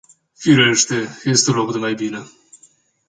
Firește, 0.37 1.17
este 1.23 1.51
loc 1.51 1.71
de 1.71 1.77
mai 1.77 1.93
bine. 1.93 2.25